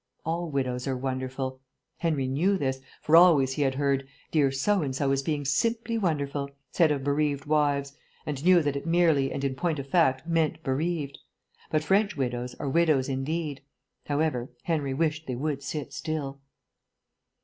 All 0.25 0.49
widows 0.49 0.87
are 0.87 0.97
wonderful: 0.97 1.59
Henry 1.97 2.27
knew 2.27 2.57
this, 2.57 2.81
for 3.03 3.15
always 3.15 3.51
he 3.53 3.61
had 3.61 3.75
heard 3.75 4.07
"Dear 4.31 4.49
so 4.51 4.81
and 4.81 4.95
so 4.95 5.11
is 5.11 5.21
being 5.21 5.45
simply 5.45 5.95
wonderful" 5.95 6.49
said 6.71 6.91
of 6.91 7.03
bereaved 7.03 7.45
wives, 7.45 7.95
and 8.25 8.43
knew 8.43 8.63
that 8.63 8.75
it 8.75 8.87
merely 8.87 9.31
and 9.31 9.43
in 9.43 9.53
point 9.53 9.77
of 9.77 9.87
fact 9.87 10.25
meant 10.25 10.63
bereaved; 10.63 11.19
but 11.69 11.83
French 11.83 12.17
widows 12.17 12.55
are 12.55 12.67
widows 12.67 13.09
indeed. 13.09 13.61
However, 14.07 14.49
Henry 14.63 14.95
wished 14.95 15.27
they 15.27 15.35
would 15.35 15.61
sit 15.61 15.93
still. 15.93 16.39